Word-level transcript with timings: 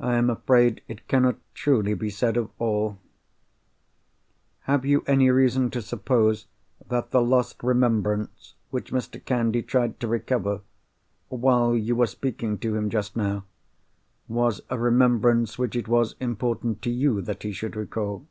I 0.00 0.16
am 0.16 0.30
afraid 0.30 0.82
it 0.88 1.06
cannot 1.06 1.36
truly 1.54 1.94
be 1.94 2.10
said 2.10 2.36
of 2.36 2.50
all. 2.58 2.98
Have 4.62 4.84
you 4.84 5.04
any 5.06 5.30
reason 5.30 5.70
to 5.70 5.80
suppose 5.80 6.48
that 6.88 7.12
the 7.12 7.22
lost 7.22 7.62
remembrance 7.62 8.54
which 8.70 8.90
Mr. 8.90 9.24
Candy 9.24 9.62
tried 9.62 10.00
to 10.00 10.08
recover—while 10.08 11.76
you 11.76 11.94
were 11.94 12.08
speaking 12.08 12.58
to 12.58 12.74
him 12.74 12.90
just 12.90 13.14
now—was 13.16 14.60
a 14.70 14.76
remembrance 14.76 15.56
which 15.56 15.76
it 15.76 15.86
was 15.86 16.16
important 16.18 16.82
to 16.82 16.90
you 16.90 17.20
that 17.22 17.44
he 17.44 17.52
should 17.52 17.76
recall?" 17.76 18.26